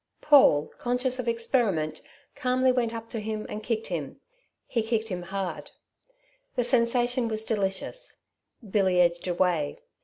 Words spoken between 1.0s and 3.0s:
of experiment, calmly went